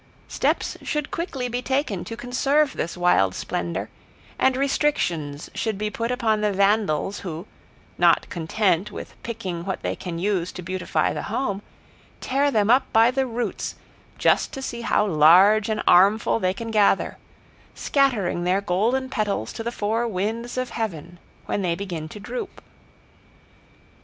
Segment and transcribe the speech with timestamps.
[0.27, 3.87] Steps should quickly be taken to conserve this wild splendor,
[4.39, 7.45] and restrictions should be put upon the vandals, who,
[7.99, 11.61] not content with picking what they can use to beautify the home,
[12.19, 13.75] tear them up by the roots
[14.17, 17.19] just to see how large an armful they can gather,
[17.75, 22.63] scattering their golden petals to the four winds of heaven when they begin to droop.